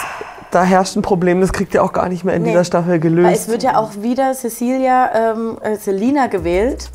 da 0.51 0.63
herrscht 0.63 0.95
ein 0.95 1.01
Problem, 1.01 1.41
das 1.41 1.51
kriegt 1.53 1.73
ihr 1.73 1.83
auch 1.83 1.93
gar 1.93 2.09
nicht 2.09 2.23
mehr 2.23 2.35
in 2.35 2.43
Nee. 2.43 2.49
dieser 2.51 2.63
Staffel 2.63 2.91
Weil 2.93 2.99
gelöst. 2.99 3.41
es 3.41 3.47
wird 3.49 3.63
ja 3.63 3.77
auch 3.77 3.91
wieder 4.01 4.33
Cecilia, 4.33 5.31
ähm, 5.33 5.57
äh, 5.61 5.75
Selina 5.75 6.27
gewählt 6.27 6.89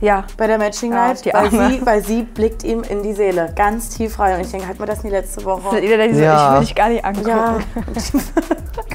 Ja, 0.00 0.24
bei 0.36 0.46
der 0.46 0.58
Matching 0.58 0.92
Ja, 0.92 1.08
Night, 1.08 1.24
die 1.24 1.32
weil, 1.32 1.50
sie, 1.50 1.86
weil 1.86 2.04
sie 2.04 2.22
blickt 2.22 2.62
ihm 2.64 2.82
in 2.82 3.02
die 3.02 3.14
Seele, 3.14 3.52
ganz 3.56 3.88
tief 3.90 4.18
rein. 4.18 4.34
Und 4.36 4.40
ich 4.42 4.50
denke, 4.50 4.68
hat 4.68 4.78
man 4.78 4.86
das 4.88 5.02
nie 5.02 5.10
letzte 5.10 5.44
Woche? 5.44 5.78
Ja. 5.80 5.82
ich 5.82 5.90
will 6.54 6.60
dich 6.60 6.74
gar 6.74 6.88
nicht 6.88 7.04
angucken. 7.04 7.28
Ja, 7.28 7.58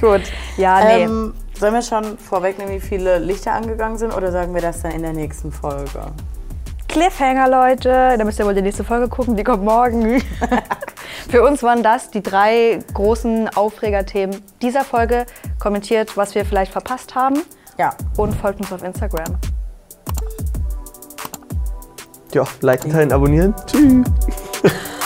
Gut. 0.00 0.22
Ja, 0.56 0.84
nee. 0.84 1.02
ähm, 1.02 1.34
sollen 1.58 1.74
wir 1.74 1.82
schon 1.82 2.16
vorwegnehmen, 2.18 2.72
wie 2.74 2.80
viele 2.80 3.18
Lichter 3.18 3.52
angegangen 3.52 3.98
sind 3.98 4.16
oder 4.16 4.30
sagen 4.32 4.54
wir 4.54 4.62
das 4.62 4.82
dann 4.82 4.92
in 4.92 5.02
der 5.02 5.12
nächsten 5.12 5.52
Folge? 5.52 6.00
Cliffhanger, 6.88 7.48
Leute. 7.48 8.14
Da 8.18 8.24
müsst 8.24 8.38
ihr 8.38 8.46
wohl 8.46 8.54
die 8.54 8.62
nächste 8.62 8.82
Folge 8.84 9.08
gucken, 9.08 9.36
die 9.36 9.44
kommt 9.44 9.62
morgen. 9.64 10.22
Für 11.30 11.44
uns 11.44 11.62
waren 11.62 11.84
das 11.84 12.10
die 12.10 12.24
drei 12.24 12.80
großen 12.92 13.50
Aufregerthemen 13.50 14.42
dieser 14.60 14.82
Folge. 14.82 15.26
Kommentiert, 15.60 16.16
was 16.16 16.34
wir 16.34 16.44
vielleicht 16.44 16.72
verpasst 16.72 17.14
haben 17.14 17.42
Ja, 17.78 17.94
und 18.16 18.34
folgt 18.34 18.58
uns 18.58 18.72
auf 18.72 18.82
Instagram. 18.82 19.38
Ja, 22.34 22.42
liken, 22.62 22.90
teilen, 22.90 23.12
abonnieren. 23.12 23.54
Tschüss. 23.66 24.06